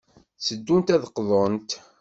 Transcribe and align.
Tteddunt 0.37 0.93
ad 0.95 0.99
d-qḍunt. 1.03 1.69